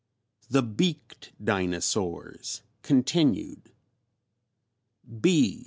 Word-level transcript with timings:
THE 0.49 0.63
BEAKED 0.63 1.33
DINOSAURS 1.43 2.63
(Continued). 2.81 3.71
B. 5.21 5.59